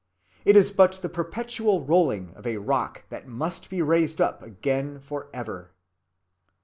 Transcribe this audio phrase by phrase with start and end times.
[0.45, 4.99] It is but the perpetual rolling of a rock that must be raised up again
[4.99, 5.73] forever."